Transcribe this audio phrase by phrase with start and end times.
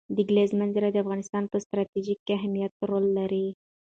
[0.15, 3.47] د کلیزو منظره د افغانستان په ستراتیژیک اهمیت کې رول لري.